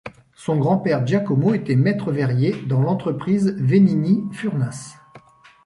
Son 0.33 0.57
grand-père 0.57 1.05
Giacomo 1.05 1.53
était 1.53 1.75
maître 1.75 2.11
verrier 2.11 2.55
dans 2.67 2.81
l'entreprise 2.81 3.55
Venini 3.59 4.23
Furnace. 4.31 4.97